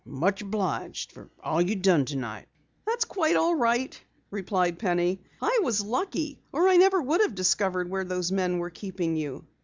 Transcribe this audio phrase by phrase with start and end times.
[0.03, 2.47] "Much obliged for all you done tonight."
[2.87, 5.21] "That's quite all right," replied Penny.
[5.39, 9.45] "I was lucky or I never would have discovered where those men were keeping you."